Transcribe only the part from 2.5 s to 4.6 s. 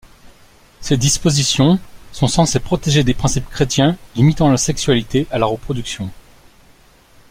protéger des principes chrétiens limitant la